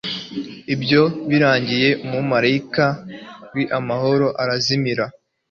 [0.73, 2.85] ibyo birangiye, umumalayika
[3.55, 5.05] w'uhoraho arazimira